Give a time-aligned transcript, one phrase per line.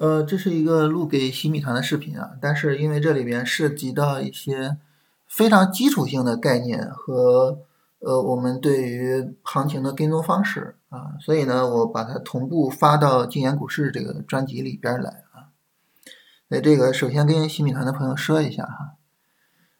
[0.00, 4.78] 呃，这是一个录给新米团的视频啊，但是因为这里边涉及到一些
[5.28, 7.58] 非常基础性的概念和
[7.98, 15.52] 呃我们对于行情的跟踪方式啊，所以呢，我把它同步发到禁言股市这个专辑里边来啊。
[16.48, 18.94] 那这个首先跟新米团的朋友说一下哈，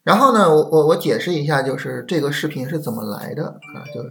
[0.02, 4.10] 然后呢，我我我解释一下，就是这个视频是怎么来的啊，就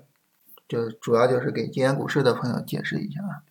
[0.67, 3.45] 就主要就是给禁言股市的朋友解释一下啊。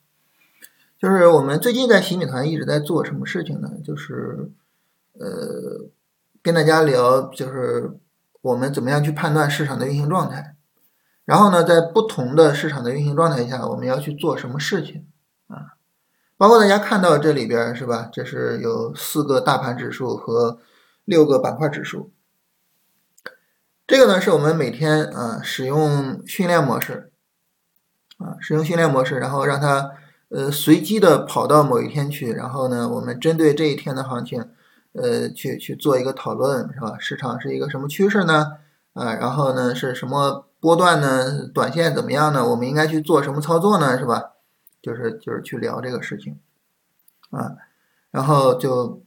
[0.98, 3.70] 就是我们最近在洗米团一直在做什么事情呢？
[3.84, 4.50] 就是
[5.12, 5.88] 呃，
[6.42, 7.96] 跟大家聊，就是
[8.40, 10.56] 我们怎么样去判断市场的运行状态，
[11.24, 15.06] 然后呢，在不同的市场的运行状态下，我们要去做什么事情
[15.46, 15.78] 啊？
[16.36, 18.08] 包括大家看到这里边是吧？
[18.12, 20.58] 这是有四个大盘指数和
[21.04, 22.10] 六个板块指数，
[23.86, 27.12] 这个呢是我们每天啊使用训练模式
[28.18, 29.92] 啊，使用训练模式，然后让它。
[30.30, 34.48] 呃，随机的跑到某一天去，然后呢，我们针对这一天的行情，
[34.92, 36.96] 呃，去去做一个讨论，是吧？
[36.98, 38.58] 市场是一个什么趋势呢？
[38.92, 41.46] 啊，然后呢，是什么波段呢？
[41.54, 42.46] 短线怎么样呢？
[42.46, 43.98] 我们应该去做什么操作呢？
[43.98, 44.32] 是吧？
[44.82, 46.38] 就是就是去聊这个事情，
[47.30, 47.56] 啊，
[48.10, 49.02] 然后就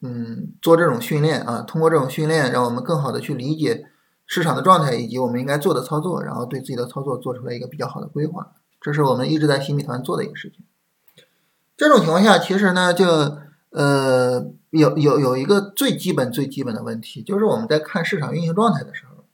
[0.00, 3.86] 嗯做这种训练啊，通过这种训练，让我们更好的去理解
[4.26, 8.52] 市场的状态以及我们应该做的操作，然后对自己的操作做出来一个比较好的规划。
[8.82, 10.64] 这是我们一直在新米团做的一个事情。
[11.76, 13.38] 这种情况下，其实呢，就
[13.70, 19.24] 呃有有有一个最基本最基本的问题，就是我们在看市场运行状态的时候，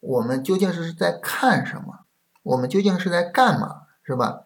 [0.00, 2.00] 我们究竟是在看什么？
[2.42, 3.82] 我们究竟是在干嘛？
[4.04, 4.42] 是吧？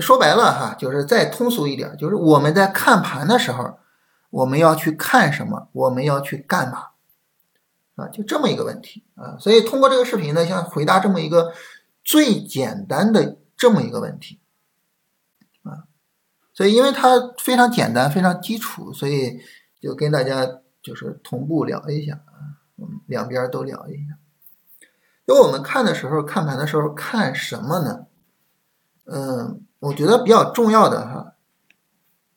[0.00, 3.78] 说白了哈，就是再通俗一点，就是我们在看盘的时候，
[4.30, 5.68] 我们要去看什么？
[5.72, 6.88] 我们要去干嘛？
[7.96, 9.36] 啊，就这么一个问题啊。
[9.40, 11.52] 所以通过这个视频呢，想回答这么一个
[12.04, 13.38] 最简单的。
[13.56, 14.38] 这么一个问题，
[15.62, 15.88] 啊，
[16.52, 19.40] 所以因为它非常简单、非常基础，所以
[19.80, 24.18] 就跟大家就是同步聊一下啊，我们两边都聊一下。
[25.24, 28.06] 因为我们看的时候，看盘的时候看什么呢？
[29.06, 31.34] 嗯，我觉得比较重要的哈，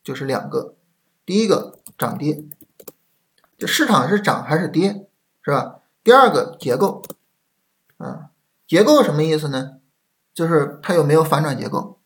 [0.02, 0.74] 就是两个，
[1.26, 2.44] 第一个涨跌，
[3.58, 5.06] 就市场是涨还是跌，
[5.42, 5.80] 是吧？
[6.02, 7.02] 第二个结构，
[7.98, 8.30] 啊，
[8.66, 9.79] 结构什么意思呢？
[10.34, 11.98] 就是它有没有反转结构？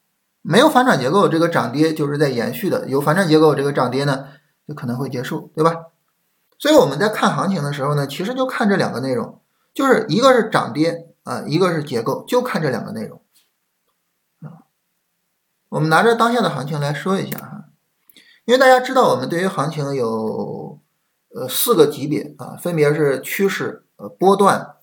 [0.46, 4.28] 没有反转结构，这个涨跌就是在延续的；有反转结构，这个涨跌呢
[4.68, 5.86] 就可能会结束，对吧？
[6.58, 9.40] 所以我们在看行情的时候呢，其实就看这两个内容，
[9.72, 13.22] 就是一个是涨跌啊，一个是结构，就看这两个内容
[14.42, 14.68] 啊。
[15.70, 17.64] 我们拿着当下的行情来说一下哈，
[18.44, 20.78] 因为大家知道我们对于行情有
[21.34, 24.74] 呃四个级别啊，分别是趋势、呃波段、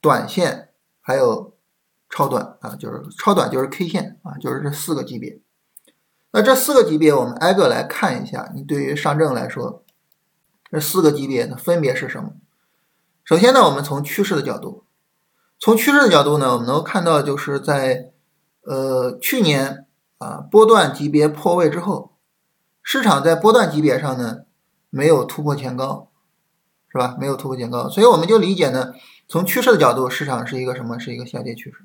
[0.00, 0.70] 短线，
[1.02, 1.53] 还有。
[2.14, 5.40] 超短啊，就是超短，就是 K 线啊，就是这四个级别。
[6.30, 8.52] 那这四个级别，我们挨个来看一下。
[8.54, 9.82] 你对于上证来说，
[10.70, 12.34] 这四个级别呢分别是什么？
[13.24, 14.84] 首先呢，我们从趋势的角度，
[15.58, 18.12] 从趋势的角度呢，我们能够看到，就是在
[18.62, 19.86] 呃去年
[20.18, 22.12] 啊波段级别破位之后，
[22.80, 24.42] 市场在波段级别上呢
[24.88, 26.12] 没有突破前高，
[26.92, 27.16] 是吧？
[27.18, 28.92] 没有突破前高，所以我们就理解呢，
[29.26, 30.96] 从趋势的角度，市场是一个什么？
[31.00, 31.78] 是一个下跌趋势。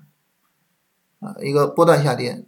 [1.41, 2.45] 一个波段下跌，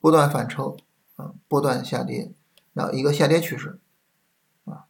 [0.00, 0.76] 波段反抽，
[1.16, 2.32] 啊，波段下跌，
[2.72, 3.78] 那一个下跌趋势，
[4.64, 4.84] 啊，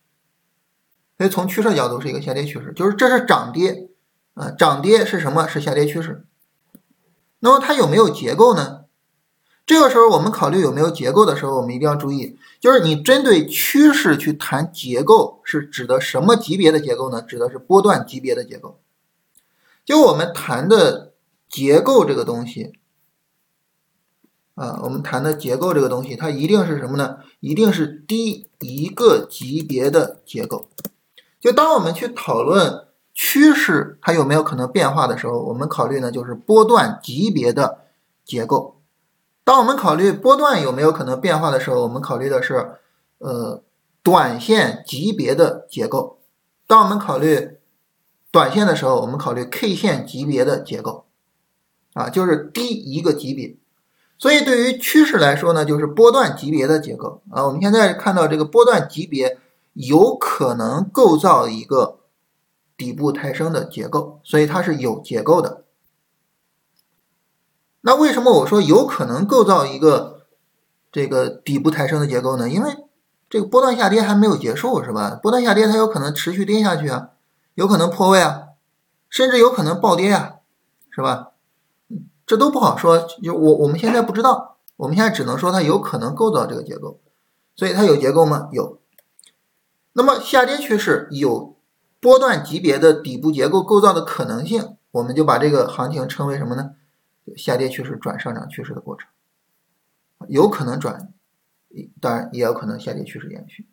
[1.19, 3.88] 所以从趋势角度是一个下跌趋势，就是这是涨跌，
[4.34, 5.47] 啊，涨跌是什么？
[5.47, 6.27] 是下跌趋势。
[7.41, 8.84] 那么它有没有结构呢？
[9.65, 17.22] 这个时候我们考虑有没有结构的时候，我们一定要注意，就是你针对趋势去谈结构，是指的什么级别的结构呢？
[17.22, 18.81] 指的是波段级别的结构。
[19.84, 21.12] 就我们谈的
[21.49, 22.72] 结构这个东西。
[24.62, 27.17] 啊，我们谈的结构这个东西，它一定是什么呢？
[27.41, 30.69] 一定是低一个级别的结构。
[31.41, 37.81] 就当我们去讨论趋势它有没有可能变化的时候，我们考虑呢就是波段级别的
[38.25, 38.81] 结构。
[39.43, 42.76] 当我们考虑波段有没有可能变化的时候，我们考虑的是
[43.19, 43.65] 呃
[44.05, 46.20] 短线级别的结构。
[46.69, 47.58] 当我们考虑
[48.31, 51.06] 短线的时候，我们考虑 K 线级别的结构。
[51.94, 53.56] 啊，就是低一个级别。
[54.22, 57.44] 所以，对于趋势来说呢，就是波段级别的结构啊。
[57.44, 59.40] 我们现在看到这个波段级别
[59.72, 61.98] 有可能构造一个
[62.76, 65.64] 底部抬升的结构，所以它是有结构的。
[67.80, 70.20] 那为什么我说有可能构造一个
[70.92, 72.48] 这个底部抬升的结构呢？
[72.48, 72.76] 因为
[73.28, 75.19] 这个波段下跌还没有结束，是吧？
[75.20, 77.08] 波段下跌它有可能持续跌下去啊，
[77.54, 78.50] 有可能破位啊，
[79.10, 80.34] 甚至有可能暴跌啊，
[80.92, 81.31] 是吧？
[82.26, 87.00] 这都不好说，就我我们现在不知道，我们现在只能说它有可能构造这个结构，
[87.54, 88.48] 所以它有结构吗？
[88.52, 88.80] 有。
[89.92, 91.56] 那么下跌趋势有
[92.00, 96.72] 波段级别的底部结构构造的可能性，我们就把这个行情称为什么呢？
[97.36, 99.08] 下跌趋势转上涨趋势的过程，
[100.28, 101.12] 有可能转，
[102.00, 103.69] 当然也有可能下跌趋势延续。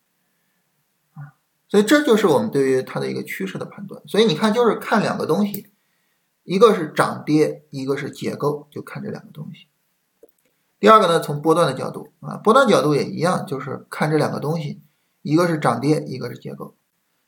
[1.16, 1.34] 啊，
[1.68, 4.04] 所以这就是我们对于它的一个趋势的判断。
[4.06, 5.69] 所以你看，就是看两个东西，
[6.50, 9.68] 一个是涨跌，一个是结构，就看这两个东西。
[10.80, 14.82] 第二个呢，从波段的角度啊，波段角度也一样，就是看这两个东西，
[15.22, 16.74] 一个是涨跌，一个是结构。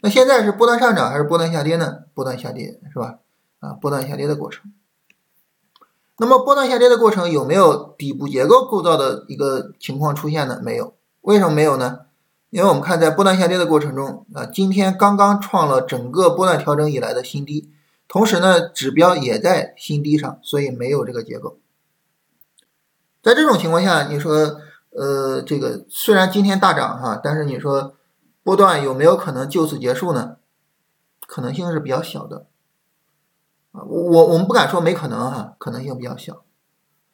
[0.02, 2.06] 那现在是波段上涨还是波段下跌呢？
[2.16, 3.20] 波段下跌是吧？
[3.60, 4.74] 啊，波段下跌的过程。
[6.18, 10.60] 那么波段下跌的过程有没有底部结构构造的一个情况出现呢？
[10.64, 10.96] 没有。
[11.22, 12.00] 为什么没有呢？
[12.50, 17.72] 因为我们看在波段下跌的过程中啊，今天刚刚创了整个波段调整以来的新低，
[18.12, 21.60] 同时呢，指标也在新低上，所以没有这个结构。
[23.24, 24.60] 在这种情况下，你说，
[24.90, 27.96] 呃，这个虽然今天大涨哈，但是你说
[28.44, 30.36] 波段有没有可能就此结束呢？
[31.26, 32.48] 可能性是比较小的，
[33.72, 36.44] 啊，我我们不敢说没可能哈，可能性比较小。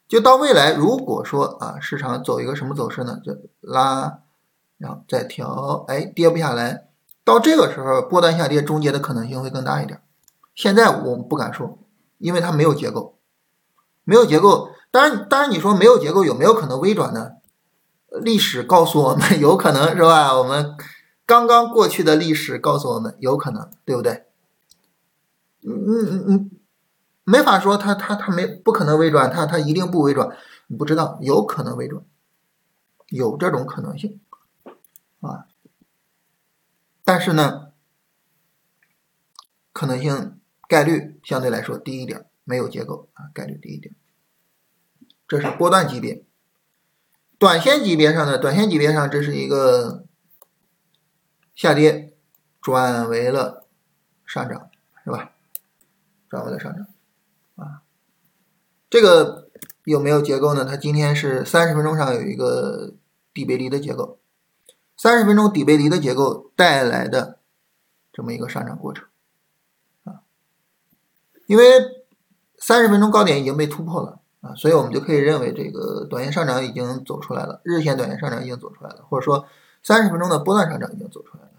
[0.07, 3.21] 就到未来，如果说啊，市场走一个什么走势呢？
[3.23, 4.21] 就拉，
[4.79, 6.87] 然后再调，哎，跌不下来，
[7.23, 10.01] 到这个时候波段下跌终结的可能性会更大一点。
[10.57, 11.77] 现在我们不敢说，
[12.17, 13.19] 因为它没有结构，
[14.03, 14.71] 没有结构。
[14.89, 17.33] 当然，当然，你说没有结构有没有可能微转呢？
[18.23, 20.35] 历史告诉我们 有可能是吧？
[20.35, 20.75] 我们
[21.27, 24.25] 刚刚过去的历史告诉我们有可能，对不对？
[25.61, 26.51] 嗯嗯嗯，
[27.23, 32.03] 没法说它它它没不可能微转，它它一定不微转，你不知道有可能微转，
[33.09, 34.19] 有这种可能性
[35.21, 35.45] 啊。
[37.03, 37.67] 但是呢，
[39.71, 43.95] 可能性概率相对来说低一点，没有结构啊，概率低一点。
[45.27, 46.25] 这是波段级别，
[47.37, 48.37] 短线级别上呢？
[48.37, 50.05] 短线级别上，这是一个
[51.55, 52.13] 下跌
[52.61, 53.67] 转为了
[54.25, 54.69] 上涨，
[55.03, 55.31] 是吧？
[56.29, 56.87] 转为了上涨
[57.55, 57.83] 啊。
[58.89, 59.49] 这个
[59.83, 60.63] 有没有结构呢？
[60.63, 62.93] 它今天是三十分钟上有一个
[63.33, 64.19] 底背离的结构，
[64.95, 67.39] 三十分钟底背离的结构带来的
[68.13, 69.05] 这么一个上涨过程。
[71.47, 71.63] 因为
[72.59, 74.19] 三十分钟高点已经被突破了。
[74.39, 79.47] 啊，所以我们就可以认为这个短线上涨已经走出来了，日线短线上涨已经走出来了，或者说
[79.81, 81.49] 三十分钟的波段上涨已经走出来了。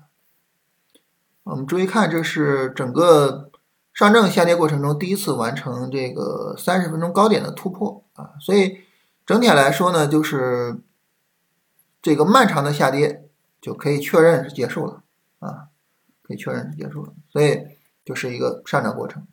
[1.43, 3.51] 我们注意看，这是整个
[3.93, 8.79] 上证下跌过程中第一次完成这个三十分钟高点的突破啊，所以
[9.27, 10.79] 整体来说呢，就是
[12.01, 13.29] 这个漫长的下跌
[13.61, 15.03] 就可以确认是结束了
[15.41, 15.67] 啊，
[16.23, 17.61] 可以确认是结束了，所以
[18.05, 19.27] 就是一个上涨过程。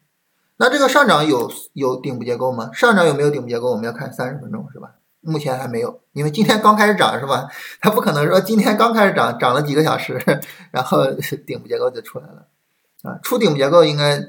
[0.58, 2.72] 那这个上涨有有顶部结构吗？
[2.74, 3.72] 上涨有没有顶部结构？
[3.72, 4.96] 我们要看三十分钟，是吧？
[5.20, 7.50] 目前还没有，因为今天刚开始涨，是吧？
[7.82, 10.22] 它不可能说今天刚开始涨，涨了几个小时，
[10.72, 11.06] 然后
[11.48, 12.48] 顶部结构就出来了
[13.02, 13.20] 啊。
[13.24, 14.24] 出顶部结构应该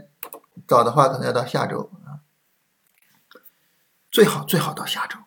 [0.67, 2.25] 早的话，可能要到下周啊，
[4.11, 5.19] 最好最好到下周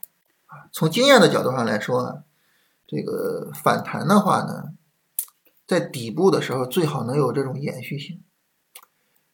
[0.48, 0.68] 啊。
[0.74, 2.24] 从经验的角度上来说，
[2.88, 4.74] 这个反弹的话呢，
[5.68, 8.24] 在底部的时候最好能有这种延续性。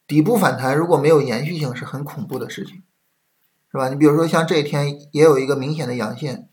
[0.06, 2.82] 底部反弹如果没有延续性是很恐怖的事情，
[3.72, 3.88] 是吧？
[3.88, 6.48] 你比如说像这一天也有一个明显的阳线，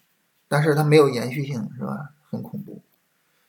[0.48, 2.14] 但是它没有延续性，是吧？
[2.30, 2.82] 很恐怖。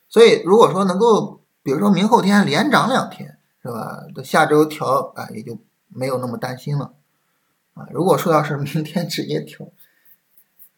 [0.07, 4.05] 所以如果说能够，比如说明后天连涨两天，是吧？
[4.23, 6.93] 下周调啊，也就没有那么担心了
[7.73, 7.87] 啊。
[7.91, 9.67] 如果说要是明天直接调，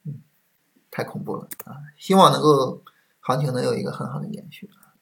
[0.06, 0.22] 嗯，
[0.90, 1.84] 太恐怖了啊！
[1.98, 2.82] 希望能够
[3.20, 4.96] 行情能有一个很好的延续啊。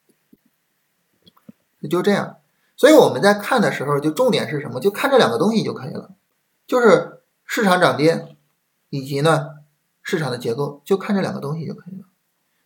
[1.88, 2.38] 就这样。
[2.76, 4.78] 所以我们在看的时候，就重点是什么？
[4.80, 6.10] 就看这两个东西就可以了，
[6.66, 8.36] 就是市场涨跌，
[8.90, 9.46] 以及呢
[10.02, 12.04] 市场的结构，就看这两个东西就可以了。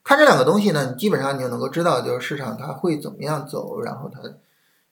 [0.03, 4.19] 看这两个东西呢，你基本上你就能够知道，就是市场它会怎么样走，然后它，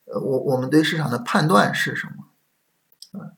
[0.05, 3.21] 呃，我我们对市场的判断是什么？
[3.21, 3.35] 啊，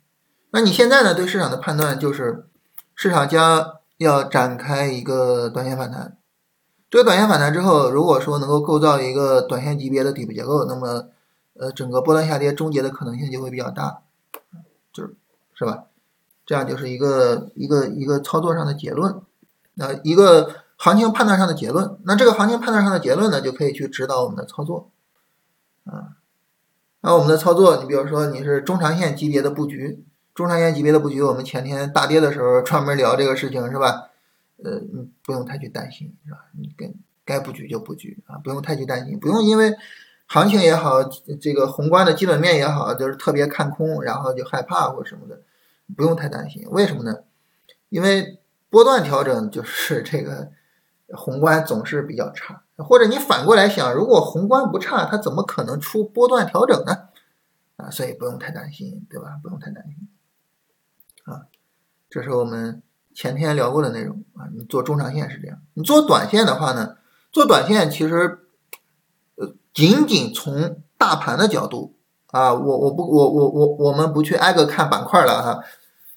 [0.51, 2.45] 那你现在呢对市场的判断就是，
[2.95, 6.19] 市场将要展开一个短线反弹，
[6.91, 11.09] 这个短线反弹之后，如果说能够构造一个短线级别的底部结构，那么。
[11.61, 14.01] 呃，整个波段下跌终结的可能性就会比较大，
[14.95, 15.15] 就是，
[15.53, 15.85] 是吧？
[16.47, 19.21] 这样就是一个一个一个操作上的结论，
[19.75, 21.99] 那一个行情判断上的结论。
[22.05, 24.91] 那这个行情判断上的结论呢，就可以去指导我们的操作，
[25.85, 26.17] 啊，
[27.03, 30.03] 那我们的操作，你比如说你是中长线级别的布局，
[30.35, 34.09] 中长线级别的布局，我们前天大跌的时候专门聊这个事情，是吧？
[34.65, 36.39] 呃，你不用太去担心，是吧？
[36.59, 36.91] 你该
[37.27, 39.77] 该布局就布局啊，不用太去担心，不用因为。
[40.33, 41.03] 行情也好，
[41.41, 45.41] 这个宏观的基本面也好，就是特别看空，然后就害怕或什么的，
[45.97, 46.65] 不用太担心。
[46.71, 47.25] 为什么呢？
[47.89, 50.53] 因为波段调整就是这个
[51.09, 57.09] 宏观总是比较差，或者你反过来想，如果宏观不差，它怎么可能出波段调整呢？
[57.75, 59.41] 啊，所以不用太担心，对吧？
[59.43, 60.09] 不用太担心。
[61.25, 61.43] 啊，
[62.09, 62.81] 这是我们
[63.13, 64.47] 前天聊过的内容啊。
[64.55, 66.99] 你做中长线是这样，你做短线的话呢，
[67.33, 68.40] 做短线其实，
[69.73, 71.97] 仅仅从大盘的角度
[72.33, 75.61] 啊，我我不我我我我们不去挨个看板块了哈，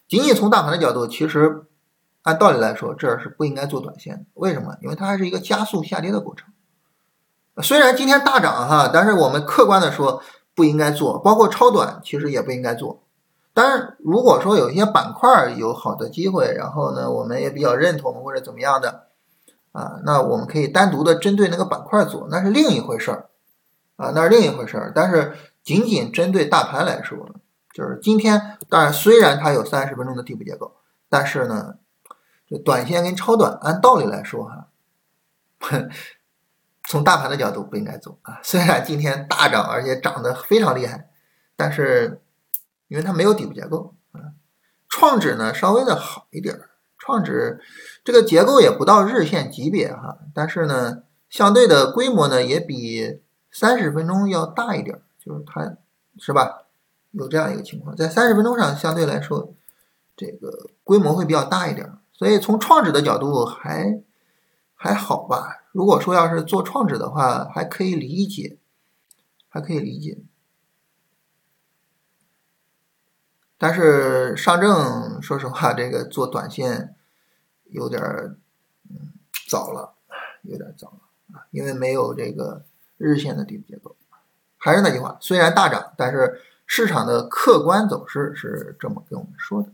[0.08, 1.66] 仅仅从大盘的角度，其实
[2.22, 4.26] 按道理来说，这是不应该做短线的。
[4.34, 4.76] 为什么？
[4.82, 6.48] 因为它还是一个加速下跌的过程。
[7.62, 10.22] 虽然今天大涨哈，但是我们客观的说
[10.56, 13.04] 不应该做，包括超短其实也不应该做。
[13.54, 19.08] 当然，如果说有一些板块有好的机会，然后呢，我们也比较认同或者怎么样的
[19.72, 23.30] 啊，那我们可以单独的针对那个板块做，那是另一回事儿
[24.04, 24.92] 啊，那是另一回事儿。
[24.94, 25.34] 但是
[25.64, 27.30] 仅仅针对大盘来说，
[27.74, 30.76] 就是今天，当然虽然它有三十分钟的底部结构，
[31.10, 31.76] 但是呢，
[32.48, 34.68] 就短线跟超短按道理来说哈。
[36.90, 41.08] 从大盘的角度不应该走啊，虽然今天大涨，而且涨得非常厉害，
[41.56, 42.22] 但是
[42.90, 44.36] 因为它没有底部结构啊。
[44.90, 47.62] 创指呢稍微的好一点儿，创指
[48.04, 53.22] 这个结构也不到日线级别哈，但是呢相对的规模呢也比
[53.54, 55.78] 三十分钟要大一点，就是它
[56.18, 56.64] 是吧？
[57.12, 59.54] 有这样一个情况，在三十分钟上相对来说
[60.18, 64.02] 这个规模会比较大一点，所以从创指的角度还
[64.74, 65.64] 还好吧。
[65.72, 68.58] 如果说要是做创指的话，还可以理解，
[69.48, 70.18] 还可以理解。
[73.60, 76.96] 但是上证，说实话，这个做短线
[77.66, 78.02] 有点
[78.90, 79.14] 嗯
[79.48, 79.94] 早了，
[80.42, 82.66] 有点早了啊，因为没有这个
[83.04, 83.96] 日线的底部结构。
[84.58, 89.70] 还是那句话，虽然大涨，但是市场的客观走势是这么跟我们说的。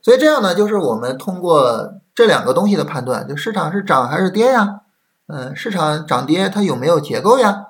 [0.00, 4.80] 所以这样呢，就是我们通过这两个东西的判断，就市场是涨还是跌呀？
[5.26, 7.66] 嗯，市场涨跌它有没有结构呀？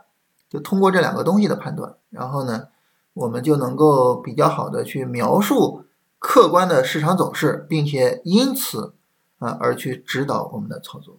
[0.48, 2.68] 就通过这两个东西的判断，然后呢，
[3.14, 5.84] 我们就能够比较好的去描述
[6.20, 8.94] 客观的市场走势，并且因此
[9.40, 11.16] 啊而去指导我们的操作。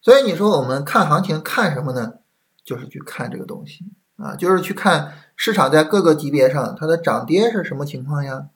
[0.00, 2.14] 所以你说我们看行情看什么呢？
[2.70, 3.84] 就是去看这个东西
[4.16, 8.50] 啊，就是去看市场在各个级别上它的涨跌是什么情况呀？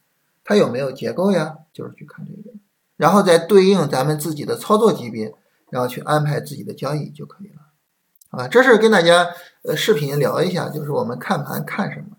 [0.45, 1.57] 它有没有结构呀？
[1.73, 2.57] 就是去看这个，
[2.97, 5.35] 然后再对应咱们自己的操作级别。
[5.71, 9.27] 然后去安排自己的交易就可以了，啊，这是跟大家
[9.65, 12.17] 呃视频聊一下，就是我们看盘看什么。